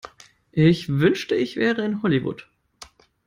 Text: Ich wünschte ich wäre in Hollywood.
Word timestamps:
Ich 0.55 0.89
wünschte 0.89 1.35
ich 1.35 1.57
wäre 1.57 1.85
in 1.85 2.01
Hollywood. 2.01 2.49